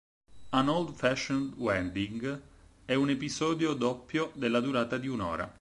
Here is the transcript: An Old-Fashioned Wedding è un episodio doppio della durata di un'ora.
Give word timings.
An 0.49 0.67
Old-Fashioned 0.67 1.53
Wedding 1.59 2.41
è 2.85 2.95
un 2.95 3.11
episodio 3.11 3.75
doppio 3.75 4.31
della 4.33 4.59
durata 4.59 4.97
di 4.97 5.07
un'ora. 5.07 5.47